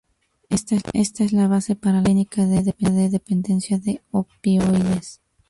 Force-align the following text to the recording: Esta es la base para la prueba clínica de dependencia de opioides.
Esta 0.49 0.77
es 1.23 1.31
la 1.31 1.47
base 1.47 1.75
para 1.75 1.97
la 2.01 2.25
prueba 2.25 2.27
clínica 2.71 2.95
de 2.97 3.09
dependencia 3.11 3.77
de 3.77 4.01
opioides. 4.09 5.21